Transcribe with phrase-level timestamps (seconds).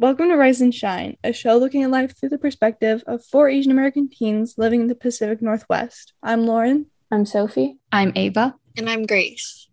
[0.00, 3.48] Welcome to Rise and Shine, a show looking at life through the perspective of four
[3.48, 6.12] Asian American teens living in the Pacific Northwest.
[6.22, 6.86] I'm Lauren.
[7.10, 7.78] I'm Sophie.
[7.90, 8.54] I'm Ava.
[8.76, 9.68] And I'm Grace.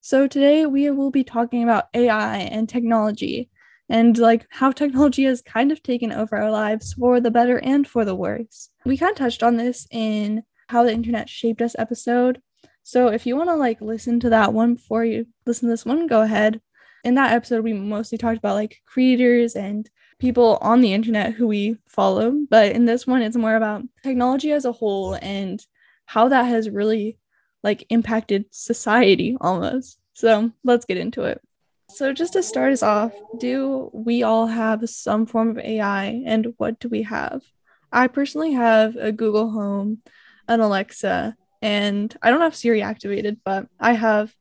[0.00, 3.50] So today we will be talking about AI and technology
[3.88, 7.86] and like how technology has kind of taken over our lives for the better and
[7.86, 8.70] for the worse.
[8.84, 12.42] We kind of touched on this in how the internet shaped us episode.
[12.82, 15.86] So if you want to like listen to that one before you listen to this
[15.86, 16.60] one, go ahead.
[17.08, 19.88] In that episode, we mostly talked about like creators and
[20.18, 22.36] people on the internet who we follow.
[22.50, 25.58] But in this one, it's more about technology as a whole and
[26.04, 27.16] how that has really
[27.62, 29.98] like impacted society almost.
[30.12, 31.40] So let's get into it.
[31.88, 36.52] So, just to start us off, do we all have some form of AI and
[36.58, 37.40] what do we have?
[37.90, 40.02] I personally have a Google Home,
[40.46, 44.36] an Alexa, and I don't have Siri activated, but I have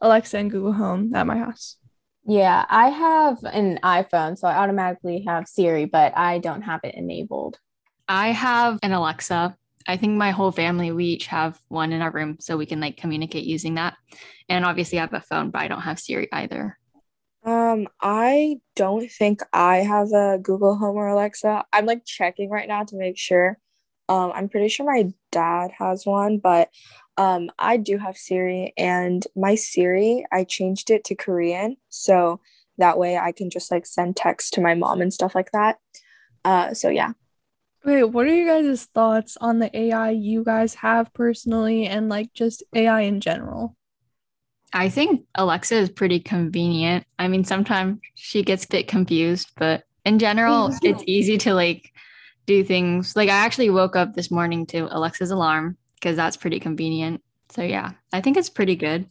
[0.00, 1.78] Alexa and Google Home at my house.
[2.24, 6.94] Yeah, I have an iPhone, so I automatically have Siri, but I don't have it
[6.94, 7.58] enabled.
[8.08, 9.56] I have an Alexa.
[9.88, 12.80] I think my whole family, we each have one in our room so we can
[12.80, 13.96] like communicate using that.
[14.48, 16.78] And obviously, I have a phone, but I don't have Siri either.
[17.44, 21.64] Um, I don't think I have a Google Home or Alexa.
[21.72, 23.58] I'm like checking right now to make sure.
[24.12, 26.68] Um, I'm pretty sure my dad has one, but
[27.16, 32.40] um, I do have Siri, and my Siri, I changed it to Korean, so
[32.76, 35.78] that way I can just like send text to my mom and stuff like that.
[36.44, 37.12] Uh, so yeah.
[37.86, 42.34] Wait, what are you guys' thoughts on the AI you guys have personally, and like
[42.34, 43.78] just AI in general?
[44.74, 47.06] I think Alexa is pretty convenient.
[47.18, 51.92] I mean, sometimes she gets a bit confused, but in general, it's easy to like
[52.46, 53.16] do things.
[53.16, 57.22] Like I actually woke up this morning to Alexa's alarm because that's pretty convenient.
[57.50, 59.08] So yeah, I think it's pretty good.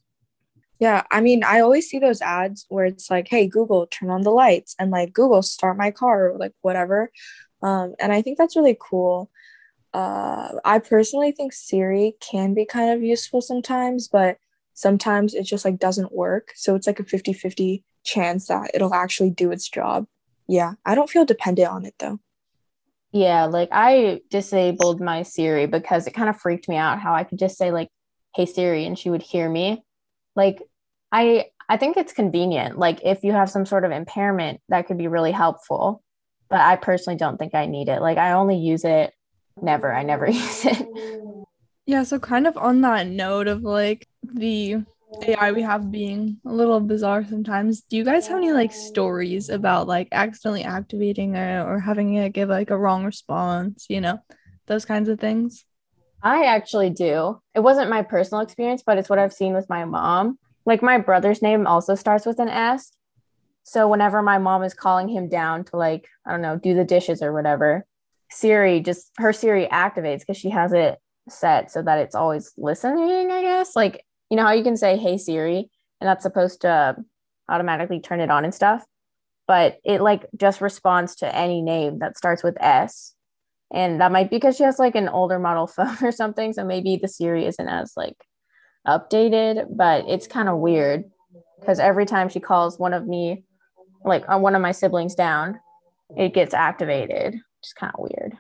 [0.80, 4.22] Yeah, I mean, I always see those ads where it's like, "Hey Google, turn on
[4.22, 7.12] the lights," and like Google, start my car, or like whatever.
[7.62, 9.30] Um, and I think that's really cool.
[9.94, 14.38] Uh, I personally think Siri can be kind of useful sometimes, but
[14.73, 16.52] sometimes it just like doesn't work.
[16.55, 20.08] So it's like a 50 50 chance that it'll actually do its job.
[20.48, 22.20] Yeah, I don't feel dependent on it though.
[23.11, 27.23] Yeah, like I disabled my Siri because it kind of freaked me out how I
[27.23, 27.89] could just say like
[28.36, 29.83] hey Siri and she would hear me.
[30.36, 30.61] Like
[31.11, 32.77] I I think it's convenient.
[32.77, 36.02] Like if you have some sort of impairment that could be really helpful.
[36.49, 38.02] But I personally don't think I need it.
[38.02, 39.14] Like I only use it
[39.61, 39.93] never.
[39.93, 40.88] I never use it.
[41.86, 44.83] Yeah, so kind of on that note of like the
[45.22, 49.49] AI we have being a little bizarre sometimes, do you guys have any like stories
[49.49, 54.20] about like accidentally activating it or having it give like a wrong response, you know,
[54.67, 55.66] those kinds of things?
[56.23, 57.42] I actually do.
[57.55, 60.38] It wasn't my personal experience, but it's what I've seen with my mom.
[60.66, 62.92] Like my brother's name also starts with an S.
[63.64, 66.83] So whenever my mom is calling him down to like, I don't know, do the
[66.83, 67.86] dishes or whatever,
[68.30, 70.99] Siri just her Siri activates because she has it
[71.30, 73.76] set so that it's always listening, I guess.
[73.76, 75.69] Like, you know how you can say, Hey Siri,
[75.99, 76.95] and that's supposed to
[77.49, 78.83] automatically turn it on and stuff.
[79.45, 83.14] But it like just responds to any name that starts with S.
[83.73, 86.53] And that might be because she has like an older model phone or something.
[86.53, 88.15] So maybe the Siri isn't as like
[88.87, 91.03] updated, but it's kind of weird
[91.59, 93.43] because every time she calls one of me,
[94.05, 95.59] like on one of my siblings down,
[96.15, 97.36] it gets activated.
[97.61, 98.37] Just kind of weird.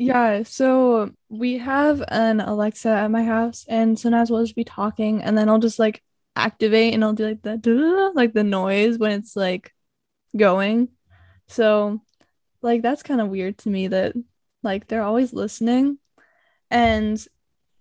[0.00, 5.22] Yeah, so we have an Alexa at my house, and sometimes we'll just be talking,
[5.24, 6.04] and then I'll just like
[6.36, 9.74] activate and I'll do like the like the noise when it's like
[10.36, 10.90] going.
[11.48, 12.00] So
[12.62, 14.14] like that's kind of weird to me that
[14.62, 15.98] like they're always listening.
[16.70, 17.18] And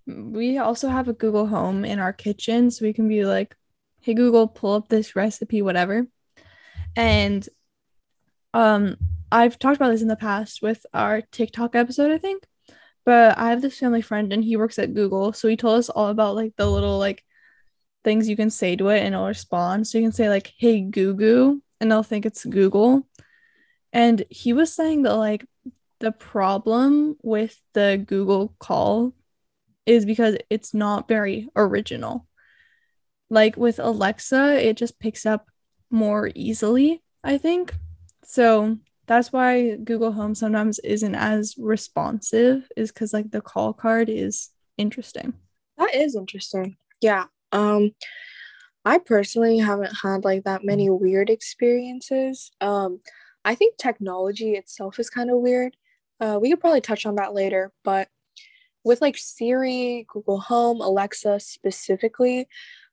[0.08, 3.56] we also have a Google Home in our kitchen, so we can be like,
[4.02, 6.08] hey Google, pull up this recipe, whatever.
[6.96, 7.48] And
[8.56, 8.98] um
[9.32, 12.44] I've talked about this in the past with our TikTok episode, I think.
[13.06, 15.34] But I have this family friend and he works at Google.
[15.34, 17.24] So he told us all about like the little like
[18.04, 19.88] things you can say to it and it'll respond.
[19.88, 23.08] So you can say like, hey Goo and they'll think it's Google.
[23.94, 25.46] And he was saying that like
[26.00, 29.14] the problem with the Google call
[29.86, 32.28] is because it's not very original.
[33.30, 35.48] Like with Alexa, it just picks up
[35.90, 37.74] more easily, I think.
[38.24, 44.10] So that's why Google Home sometimes isn't as responsive is cuz like the call card
[44.10, 45.34] is interesting.
[45.78, 46.78] That is interesting.
[47.02, 47.26] Yeah.
[47.52, 47.92] Um
[48.86, 52.52] I personally haven't had like that many weird experiences.
[52.62, 53.02] Um
[53.46, 55.78] I think technology itself is kind of weird.
[56.20, 58.10] Uh we could probably touch on that later, but
[58.84, 62.48] with like Siri, Google Home, Alexa specifically,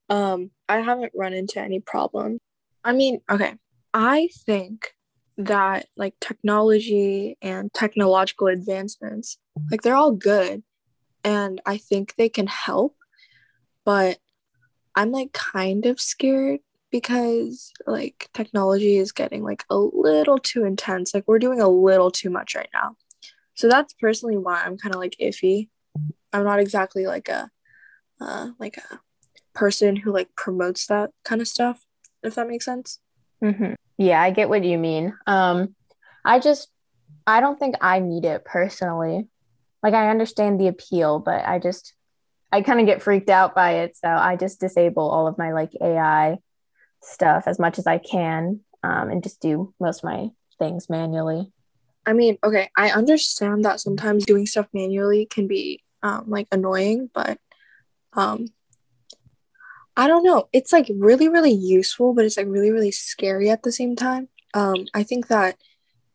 [0.09, 2.39] um I haven't run into any problem.
[2.85, 3.55] I mean, okay.
[3.93, 4.95] I think
[5.37, 9.39] that like technology and technological advancements,
[9.71, 10.63] like they're all good
[11.25, 12.97] and I think they can help,
[13.85, 14.19] but
[14.95, 16.61] I'm like kind of scared
[16.91, 21.13] because like technology is getting like a little too intense.
[21.13, 22.97] Like we're doing a little too much right now.
[23.55, 25.69] So that's personally why I'm kind of like iffy.
[26.33, 27.51] I'm not exactly like a
[28.21, 29.01] uh like a
[29.55, 31.85] person who like promotes that kind of stuff,
[32.23, 33.01] if that makes sense.
[33.45, 33.75] Mm-hmm.
[33.99, 35.15] Yeah, I get what you mean.
[35.27, 35.75] Um,
[36.25, 36.69] I just,
[37.27, 39.29] I don't think I need it personally.
[39.83, 41.93] Like, I understand the appeal, but I just,
[42.51, 43.97] I kind of get freaked out by it.
[43.97, 46.39] So I just disable all of my like AI
[47.03, 51.53] stuff as much as I can um, and just do most of my things manually.
[52.07, 57.11] I mean, okay, I understand that sometimes doing stuff manually can be um, like annoying,
[57.13, 57.39] but
[58.13, 58.47] um,
[59.97, 60.49] I don't know.
[60.53, 64.29] It's like really, really useful, but it's like really, really scary at the same time.
[64.53, 65.57] Um, I think that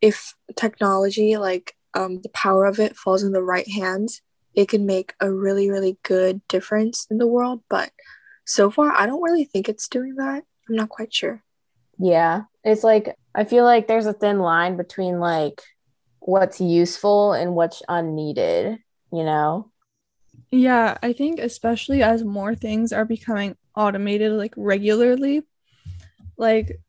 [0.00, 4.22] if technology, like um, the power of it, falls in the right hands,
[4.54, 7.62] it can make a really, really good difference in the world.
[7.68, 7.90] But
[8.44, 10.44] so far, I don't really think it's doing that.
[10.68, 11.42] I'm not quite sure.
[11.98, 12.42] Yeah.
[12.64, 15.62] It's like, I feel like there's a thin line between like
[16.20, 18.78] what's useful and what's unneeded,
[19.12, 19.70] you know?
[20.50, 25.42] Yeah, I think especially as more things are becoming automated like regularly.
[26.36, 26.80] Like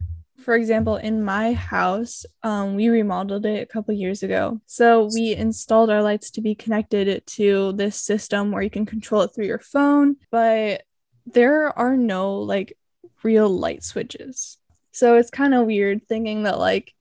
[0.41, 4.59] for example, in my house, um, we remodeled it a couple years ago.
[4.65, 9.21] So we installed our lights to be connected to this system where you can control
[9.21, 10.83] it through your phone, but
[11.25, 12.77] there are no like
[13.23, 14.57] real light switches.
[14.91, 16.93] So it's kind of weird thinking that like,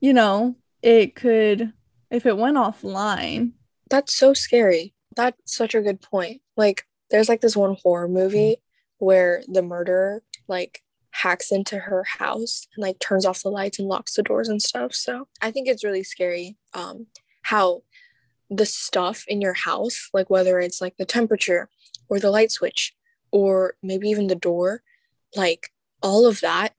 [0.00, 1.72] you know, it could
[2.10, 3.52] if it went offline.
[3.90, 4.94] That's so scary.
[5.14, 6.40] That's such a good point.
[6.56, 8.56] Like there's like this one horror movie
[8.98, 13.88] where the murderer like hacks into her house and like turns off the lights and
[13.88, 14.94] locks the doors and stuff.
[14.94, 17.06] So I think it's really scary um,
[17.42, 17.82] how
[18.50, 21.68] the stuff in your house, like whether it's like the temperature
[22.08, 22.94] or the light switch
[23.32, 24.82] or maybe even the door,
[25.34, 25.70] like
[26.02, 26.74] all of that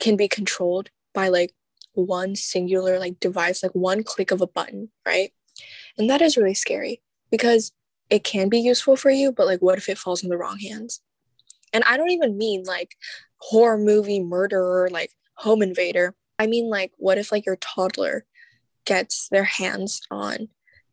[0.00, 1.52] can be controlled by like
[1.94, 5.32] one singular like device, like one click of a button, right?
[5.98, 7.72] And that is really scary because
[8.10, 10.58] it can be useful for you, but like what if it falls in the wrong
[10.58, 11.00] hands?
[11.74, 12.96] And I don't even mean like
[13.38, 16.14] horror movie murderer, like home invader.
[16.38, 18.24] I mean, like, what if like your toddler
[18.86, 20.48] gets their hands on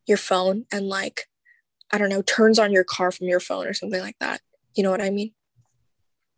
[0.08, 1.28] your phone and like,
[1.92, 4.42] I don't know, turns on your car from your phone or something like that?
[4.76, 5.34] You know what I mean?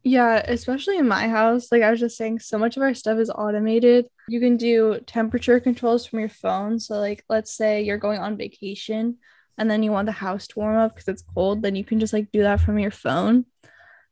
[0.03, 1.71] Yeah, especially in my house.
[1.71, 4.07] Like I was just saying, so much of our stuff is automated.
[4.27, 6.79] You can do temperature controls from your phone.
[6.79, 9.17] So, like, let's say you're going on vacation
[9.57, 12.01] and then you want the house to warm up because it's cold, then you can
[12.01, 13.45] just like do that from your phone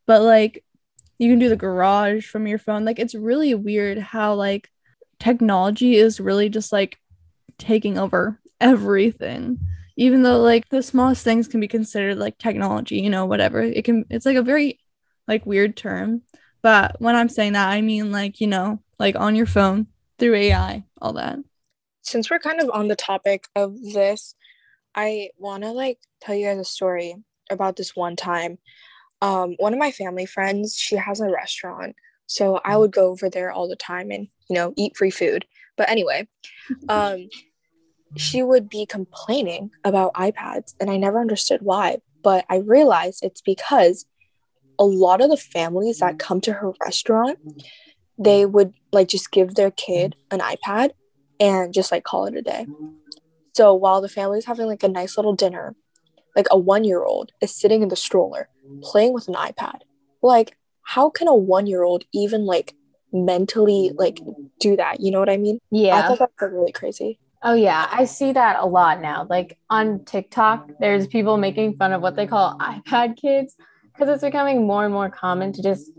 [0.05, 0.63] but like
[1.17, 2.83] you can do the garage from your phone.
[2.83, 4.69] Like it's really weird how like
[5.19, 6.97] technology is really just like
[7.59, 9.59] taking over everything.
[9.97, 13.61] Even though like the smallest things can be considered like technology you know whatever.
[13.61, 14.79] It can it's like a very
[15.27, 16.23] like weird term.
[16.63, 19.87] But when i'm saying that i mean like you know like on your phone
[20.19, 21.39] through ai all that.
[22.03, 24.33] Since we're kind of on the topic of this
[24.95, 27.15] i want to like tell you guys a story
[27.51, 28.57] about this one time
[29.21, 31.95] um, one of my family friends, she has a restaurant.
[32.27, 35.45] So I would go over there all the time and, you know, eat free food.
[35.77, 36.27] But anyway,
[36.89, 37.27] um,
[38.17, 41.99] she would be complaining about iPads, and I never understood why.
[42.23, 44.05] But I realized it's because
[44.77, 47.39] a lot of the families that come to her restaurant,
[48.17, 50.91] they would like just give their kid an iPad
[51.39, 52.67] and just like call it a day.
[53.53, 55.75] So while the family's having like a nice little dinner,
[56.35, 58.49] like a one year old is sitting in the stroller
[58.81, 59.81] playing with an iPad.
[60.21, 62.75] Like, how can a one year old even like
[63.11, 64.19] mentally like
[64.59, 64.99] do that?
[64.99, 65.59] You know what I mean?
[65.71, 65.97] Yeah.
[65.97, 67.19] I thought that's like, really crazy.
[67.43, 69.25] Oh yeah, I see that a lot now.
[69.29, 73.55] Like on TikTok, there's people making fun of what they call iPad kids
[73.93, 75.91] because it's becoming more and more common to just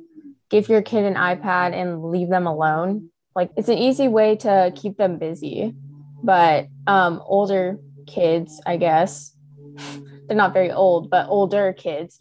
[0.50, 3.10] give your kid an iPad and leave them alone.
[3.34, 5.74] Like it's an easy way to keep them busy.
[6.22, 9.34] But um older kids, I guess,
[10.26, 12.20] they're not very old, but older kids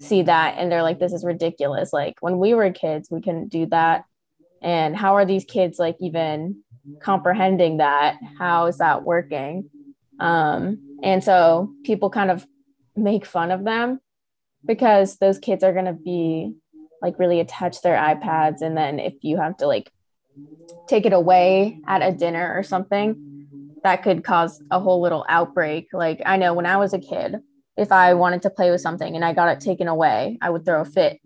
[0.00, 1.92] see that and they're like, this is ridiculous.
[1.92, 4.04] Like when we were kids, we couldn't do that.
[4.62, 6.62] And how are these kids like even
[7.00, 8.18] comprehending that?
[8.38, 9.70] How is that working?
[10.20, 12.46] Um, and so people kind of
[12.96, 14.00] make fun of them
[14.64, 16.54] because those kids are going to be
[17.00, 18.60] like really attached to their iPads.
[18.60, 19.92] And then if you have to like
[20.88, 23.37] take it away at a dinner or something,
[23.88, 25.88] that could cause a whole little outbreak.
[25.94, 27.36] Like I know when I was a kid,
[27.78, 30.66] if I wanted to play with something and I got it taken away, I would
[30.66, 31.18] throw a fit.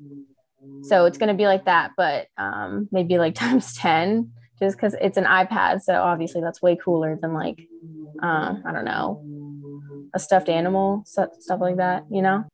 [0.84, 4.94] So it's going to be like that, but um, maybe like times 10, just because
[5.00, 5.82] it's an iPad.
[5.82, 7.66] So obviously that's way cooler than like,
[8.22, 9.20] uh, I don't know,
[10.14, 12.44] a stuffed animal, stuff like that, you know?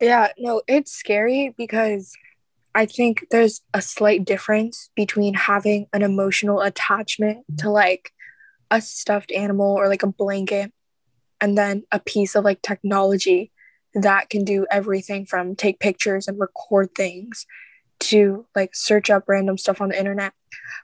[0.00, 2.12] Yeah, no, it's scary because
[2.74, 8.10] I think there's a slight difference between having an emotional attachment to like
[8.72, 10.72] a stuffed animal or like a blanket
[11.40, 13.52] and then a piece of like technology
[13.94, 17.46] that can do everything from take pictures and record things
[18.00, 20.32] to like search up random stuff on the internet.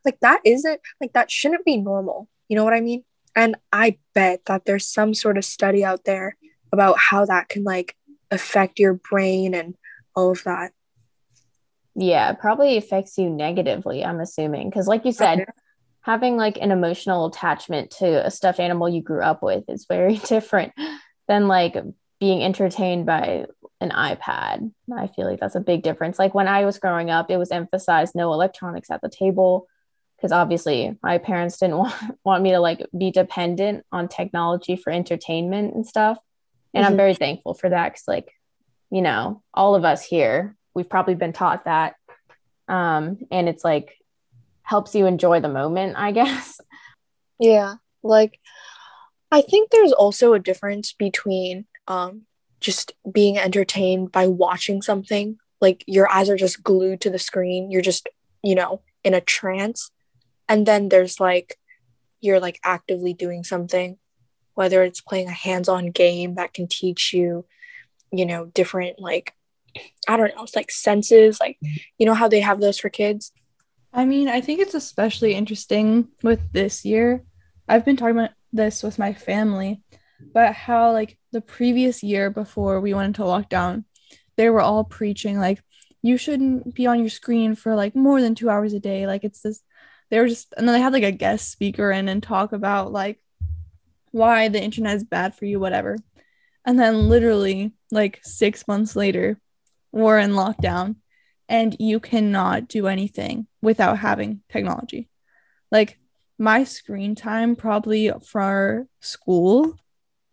[0.05, 2.29] Like that isn't like that shouldn't be normal.
[2.49, 3.05] You know what I mean?
[3.35, 6.37] And I bet that there's some sort of study out there
[6.73, 7.97] about how that can like
[8.31, 9.75] affect your brain and
[10.15, 10.73] all of that.
[11.95, 14.71] Yeah, probably affects you negatively, I'm assuming.
[14.71, 15.53] Because, like you said, oh, okay.
[16.09, 20.17] Having like an emotional attachment to a stuffed animal you grew up with is very
[20.25, 20.73] different
[21.29, 21.77] than like
[22.19, 23.45] being entertained by
[23.83, 24.73] an iPad.
[24.97, 26.19] I feel like that's a big difference.
[26.19, 29.69] Like when I was growing up, it was emphasized no electronics at the table
[30.17, 34.91] because obviously my parents didn't want, want me to like be dependent on technology for
[34.91, 36.17] entertainment and stuff.
[36.73, 36.93] And mm-hmm.
[36.93, 38.33] I'm very thankful for that because like,
[38.91, 41.97] you know, all of us here, we've probably been taught that.
[42.67, 43.98] Um, and it's like
[44.69, 46.61] helps you enjoy the moment, I guess.
[47.41, 47.77] Yeah.
[48.03, 48.39] Like
[49.33, 52.23] I think there's also a difference between um,
[52.61, 55.39] just being entertained by watching something.
[55.61, 57.71] Like your eyes are just glued to the screen.
[57.71, 58.09] You're just,
[58.43, 59.91] you know, in a trance.
[60.51, 61.57] And then there's like,
[62.21, 63.97] you're like actively doing something,
[64.55, 67.47] whether it's playing a hands on game that can teach you,
[68.13, 69.35] you know, different, like,
[70.07, 71.39] I don't know, it's like senses.
[71.41, 71.59] Like,
[71.99, 73.33] you know how they have those for kids?
[73.99, 77.25] I mean, I think it's especially interesting with this year.
[77.69, 79.83] I've been talking about this with my family
[80.33, 83.85] but how like the previous year before we went into lockdown,
[84.37, 85.63] they were all preaching like
[86.03, 89.07] you shouldn't be on your screen for like more than two hours a day.
[89.07, 89.63] Like it's this
[90.11, 92.93] they were just and then they had like a guest speaker in and talk about
[92.93, 93.21] like
[94.11, 95.97] why the internet is bad for you, whatever.
[96.65, 99.41] And then literally like six months later,
[99.93, 100.97] we're in lockdown
[101.49, 105.09] and you cannot do anything without having technology.
[105.71, 105.99] Like
[106.39, 109.75] my screen time probably for school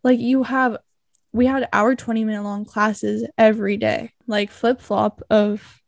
[0.04, 0.78] like you have
[1.34, 5.82] we had our 20 minute long classes every day like flip flop of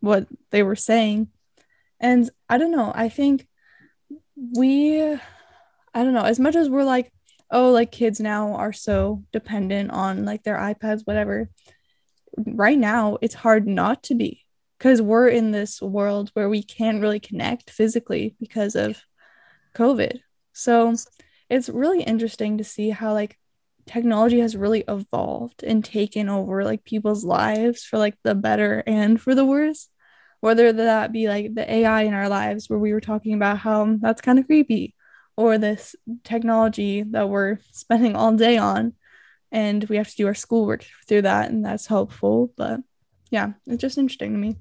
[0.00, 1.28] what they were saying
[1.98, 3.46] and i don't know i think
[4.56, 5.18] we i
[5.94, 7.12] don't know as much as we're like
[7.50, 11.50] oh like kids now are so dependent on like their ipads whatever
[12.36, 14.45] right now it's hard not to be
[14.78, 19.00] because we're in this world where we can't really connect physically because of
[19.74, 20.20] covid.
[20.52, 20.94] So
[21.48, 23.38] it's really interesting to see how like
[23.86, 29.20] technology has really evolved and taken over like people's lives for like the better and
[29.20, 29.88] for the worse.
[30.40, 33.96] Whether that be like the ai in our lives where we were talking about how
[34.00, 34.94] that's kind of creepy
[35.36, 38.94] or this technology that we're spending all day on
[39.52, 42.80] and we have to do our schoolwork through that and that's helpful but
[43.30, 44.56] yeah it's just interesting to me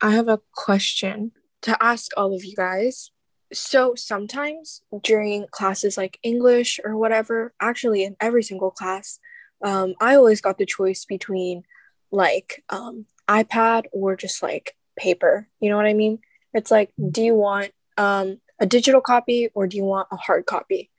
[0.00, 1.32] i have a question
[1.62, 3.10] to ask all of you guys
[3.52, 9.18] so sometimes during classes like English or whatever, actually in every single class,
[9.64, 11.64] um, I always got the choice between
[12.10, 15.48] like um, iPad or just like paper.
[15.60, 16.20] You know what I mean?
[16.54, 20.46] It's like, do you want um, a digital copy or do you want a hard
[20.46, 20.90] copy?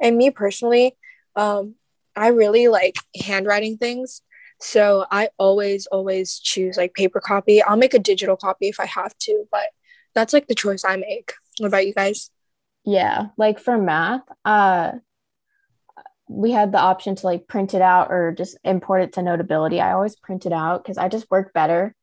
[0.00, 0.96] And me personally,
[1.36, 1.74] um,
[2.14, 4.22] I really like handwriting things.
[4.60, 7.62] So I always, always choose like paper copy.
[7.62, 9.66] I'll make a digital copy if I have to, but
[10.14, 11.32] that's like the choice I make.
[11.58, 12.30] What about you guys?
[12.84, 14.92] Yeah, like for math, uh
[16.30, 19.80] we had the option to like print it out or just import it to Notability.
[19.80, 21.94] I always print it out because I just work better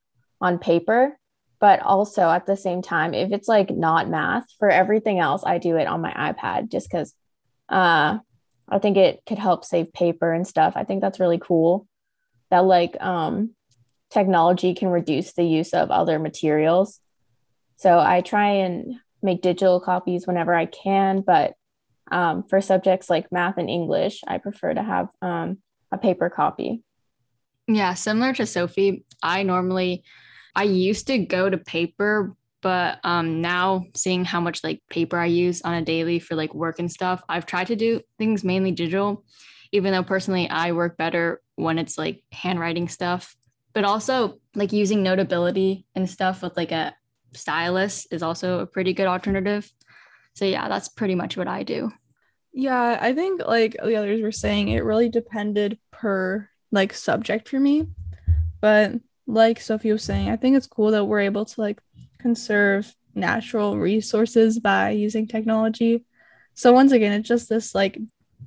[0.42, 1.18] on paper.
[1.60, 5.58] But also at the same time, if it's like not math, for everything else, I
[5.58, 7.14] do it on my iPad just because
[7.70, 8.18] uh,
[8.68, 10.74] I think it could help save paper and stuff.
[10.76, 11.88] I think that's really cool
[12.52, 13.52] that like um,
[14.12, 17.00] technology can reduce the use of other materials.
[17.78, 21.54] So I try and make digital copies whenever I can, but
[22.12, 25.58] um, for subjects like math and English, I prefer to have um,
[25.92, 26.84] a paper copy.
[27.68, 30.04] Yeah, similar to Sophie, I normally
[30.56, 35.26] I used to go to paper, but um, now seeing how much like paper I
[35.26, 38.72] use on a daily for like work and stuff, I've tried to do things mainly
[38.72, 39.24] digital,
[39.72, 43.36] even though personally I work better when it's like handwriting stuff,
[43.74, 46.96] but also like using notability and stuff with like a
[47.34, 49.72] stylus is also a pretty good alternative.
[50.34, 51.92] So yeah, that's pretty much what I do.
[52.54, 57.60] Yeah, I think like the others were saying, it really depended per like subject for
[57.60, 57.88] me.
[58.62, 58.94] But
[59.28, 61.82] like Sophie was saying, I think it's cool that we're able to like
[62.20, 66.06] conserve natural resources by using technology.
[66.54, 67.98] So once again, it's just this like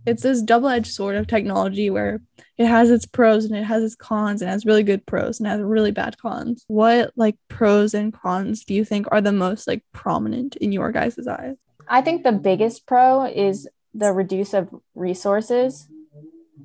[0.07, 2.21] it's this double-edged sword of technology where
[2.57, 5.47] it has its pros and it has its cons and has really good pros and
[5.47, 6.65] has really bad cons.
[6.69, 10.91] What like pros and cons do you think are the most like prominent in your
[10.93, 11.57] guys' eyes?
[11.87, 15.89] I think the biggest pro is the reduce of resources.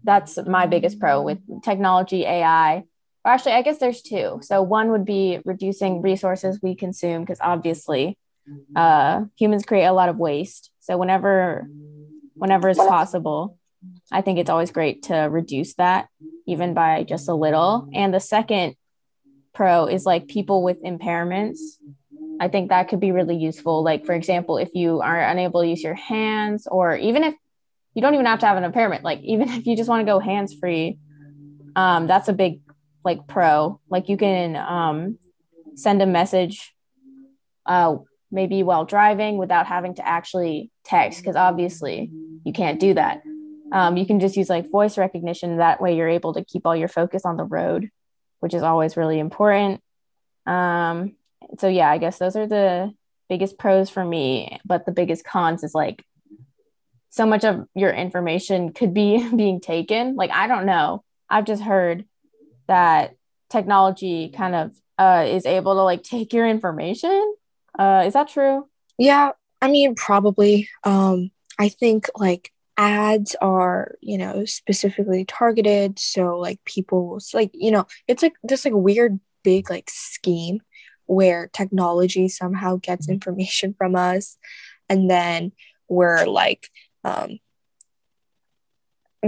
[0.04, 2.84] That's my biggest pro with technology, AI.
[3.26, 4.40] Or actually, I guess there's two.
[4.42, 8.18] So one would be reducing resources we consume because obviously
[8.76, 10.72] uh, humans create a lot of waste.
[10.82, 11.68] So whenever
[12.36, 13.58] whenever it's possible,
[14.12, 16.08] I think it's always great to reduce that
[16.48, 17.90] even by just a little.
[17.94, 18.76] And the second
[19.54, 21.60] pro is like people with impairments
[22.40, 23.84] I think that could be really useful.
[23.84, 27.36] Like, for example, if you are unable to use your hands, or even if
[27.94, 30.12] you don't even have to have an impairment, like, even if you just want to
[30.12, 30.98] go hands free,
[31.76, 32.62] um, that's a big,
[33.04, 33.80] like, pro.
[33.90, 35.18] Like, you can um,
[35.76, 36.74] send a message
[37.66, 37.98] uh,
[38.32, 42.12] maybe while driving without having to actually text, because obviously
[42.44, 43.24] you can't do that.
[43.72, 45.58] Um, you can just use like voice recognition.
[45.58, 47.90] That way, you're able to keep all your focus on the road,
[48.40, 49.82] which is always really important.
[50.46, 51.16] Um,
[51.60, 52.94] so yeah, I guess those are the
[53.30, 54.60] biggest pros for me.
[54.66, 56.06] But the biggest cons is like
[57.10, 60.16] so much of your information could be being taken.
[60.16, 61.04] Like I don't know.
[61.30, 62.06] I've just heard
[62.68, 63.16] that
[63.50, 67.36] technology kind of uh, is able to like take your information.
[67.78, 68.68] Uh, is that true?
[68.98, 69.32] Yeah,
[69.64, 70.70] I mean probably.
[70.84, 77.70] Um, I think like ads are you know specifically targeted so like people like you
[77.70, 80.60] know it's like this like weird big like scheme
[81.06, 83.14] where technology somehow gets mm-hmm.
[83.14, 84.38] information from us
[84.90, 85.52] and then
[85.88, 86.70] we're like
[87.04, 87.38] um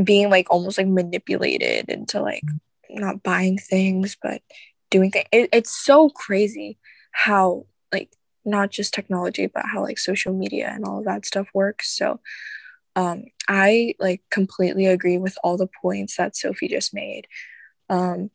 [0.03, 2.43] being like almost like manipulated into like
[2.89, 4.41] not buying things but
[4.89, 6.79] doing things it, it's so crazy
[7.11, 7.65] how
[8.45, 12.19] not just technology but how like social media and all of that stuff works so
[12.95, 17.27] um i like completely agree with all the points that sophie just made
[17.89, 18.29] um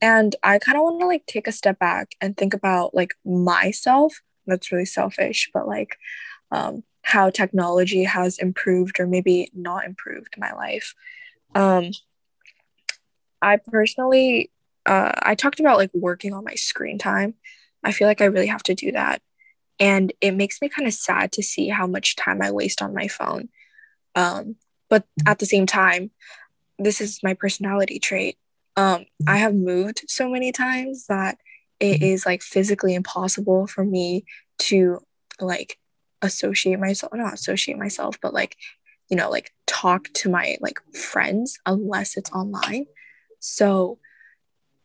[0.00, 3.14] and I kind of want to like take a step back and think about like
[3.24, 4.20] myself.
[4.46, 5.96] That's really selfish, but like
[6.50, 10.94] um, how technology has improved or maybe not improved my life.
[11.54, 11.90] Um,
[13.40, 14.50] I personally,
[14.84, 17.34] uh, I talked about like working on my screen time.
[17.86, 19.22] I feel like I really have to do that.
[19.78, 22.94] And it makes me kind of sad to see how much time I waste on
[22.94, 23.48] my phone.
[24.14, 24.56] Um,
[24.88, 26.10] but at the same time,
[26.78, 28.36] this is my personality trait
[28.76, 31.38] um i have moved so many times that
[31.80, 32.28] it mm-hmm.
[32.28, 34.24] like physically impossible for me
[34.58, 35.00] to
[35.40, 35.78] like
[36.22, 38.56] associate myself not associate myself but like
[39.08, 42.86] you know like talk to my like friends unless it's online
[43.40, 43.98] so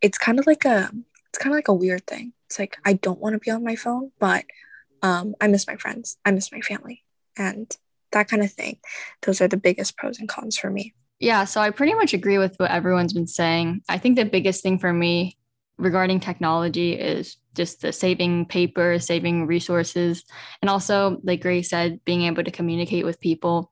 [0.02, 0.92] it's kind of like a
[1.32, 3.64] it's kind of like a weird thing it's like i don't want to be on
[3.64, 4.46] my phone but
[5.02, 7.04] um i miss my friends i miss my family
[7.38, 7.78] and
[8.12, 8.78] that kind of thing
[9.22, 12.40] those are the biggest pros and cons for me yeah, so I pretty much agree
[12.40, 13.84] with what everyone's been saying.
[13.88, 15.38] I think the biggest thing for me
[15.78, 20.24] regarding technology is just the saving paper, saving resources,
[20.64, 23.72] and also, like Grace said, being able to communicate with people.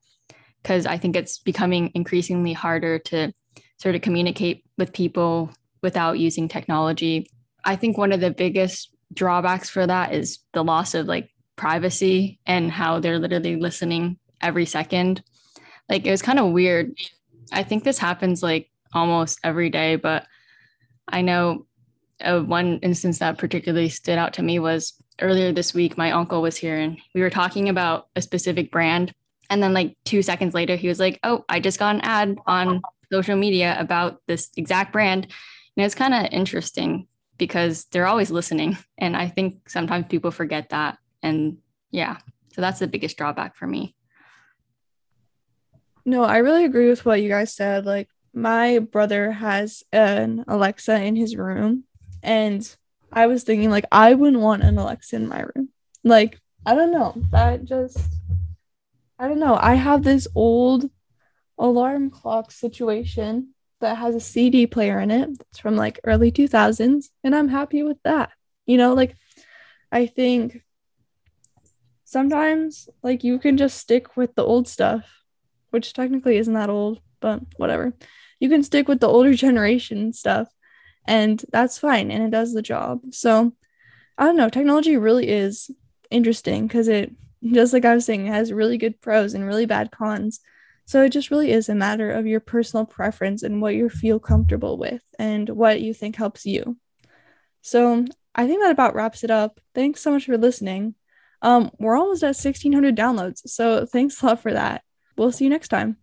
[0.62, 3.32] Because I think it's becoming increasingly harder to
[3.78, 5.50] sort of communicate with people
[5.82, 7.32] without using technology.
[7.64, 12.40] I think one of the biggest drawbacks for that is the loss of like privacy
[12.46, 15.22] and how they're literally listening every second.
[15.88, 16.94] Like it was kind of weird
[17.52, 20.26] I think this happens like almost every day, but
[21.08, 21.66] I know
[22.20, 25.98] uh, one instance that particularly stood out to me was earlier this week.
[25.98, 29.12] My uncle was here and we were talking about a specific brand.
[29.48, 32.36] And then, like, two seconds later, he was like, Oh, I just got an ad
[32.46, 35.26] on social media about this exact brand.
[35.76, 37.08] And it's kind of interesting
[37.40, 38.78] because they're always listening.
[38.98, 40.98] And I think sometimes people forget that.
[41.22, 41.56] And
[41.90, 42.18] yeah,
[42.52, 43.96] so that's the biggest drawback for me.
[46.04, 47.86] No, I really agree with what you guys said.
[47.86, 51.84] Like, my brother has an Alexa in his room,
[52.22, 52.62] and
[53.12, 55.70] I was thinking, like, I wouldn't want an Alexa in my room.
[56.04, 57.14] Like, I don't know.
[57.32, 57.98] That just,
[59.18, 59.58] I don't know.
[59.60, 60.90] I have this old
[61.58, 65.30] alarm clock situation that has a CD player in it.
[65.50, 68.30] It's from like early 2000s, and I'm happy with that.
[68.66, 69.16] You know, like,
[69.90, 70.62] I think
[72.04, 75.20] sometimes, like, you can just stick with the old stuff
[75.70, 77.94] which technically isn't that old, but whatever.
[78.38, 80.48] You can stick with the older generation stuff,
[81.06, 83.00] and that's fine, and it does the job.
[83.10, 83.52] So,
[84.18, 84.48] I don't know.
[84.48, 85.70] Technology really is
[86.10, 87.12] interesting because it,
[87.42, 90.40] just like I was saying, it has really good pros and really bad cons.
[90.90, 94.18] So it just really is a matter of your personal preference and what you feel
[94.18, 96.78] comfortable with and what you think helps you.
[97.62, 99.60] So I think that about wraps it up.
[99.72, 100.96] Thanks so much for listening.
[101.42, 103.42] Um, we're almost at 1600 downloads.
[103.46, 104.82] So thanks a lot for that.
[105.16, 106.00] We'll see you next time.